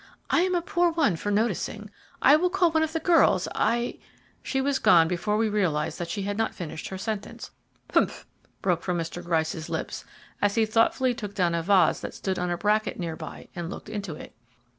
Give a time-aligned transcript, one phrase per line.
[0.31, 1.91] "I am a poor one for noticing.
[2.23, 3.99] I will call one of the girls, I"
[4.41, 7.51] She was gone before we realized she had not finished her sentence.
[7.93, 8.25] "Humph!"
[8.63, 9.23] broke from Mr.
[9.23, 10.03] Gryce's lips
[10.41, 13.69] as he thoughtfully took down a vase that stood on a bracket near by and
[13.69, 14.33] looked into it.